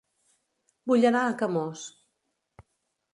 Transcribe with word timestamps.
Vull 0.91 1.05
anar 1.09 1.21
a 1.25 1.35
Camós 1.41 1.83